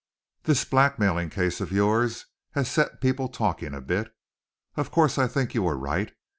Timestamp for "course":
4.89-5.19